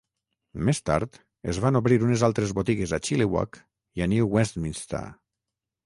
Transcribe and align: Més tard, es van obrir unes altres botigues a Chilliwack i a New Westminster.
Més 0.69 0.79
tard, 0.89 1.19
es 1.53 1.59
van 1.65 1.77
obrir 1.81 1.99
unes 2.07 2.25
altres 2.29 2.55
botigues 2.61 2.97
a 2.99 3.03
Chilliwack 3.09 3.63
i 4.01 4.07
a 4.07 4.11
New 4.17 4.35
Westminster. 4.39 5.09